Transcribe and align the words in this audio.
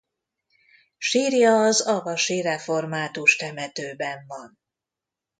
Sírja 0.97 1.61
az 1.63 1.81
avasi 1.81 2.41
református 2.41 3.35
temetőben 3.35 4.23
van. 4.27 4.59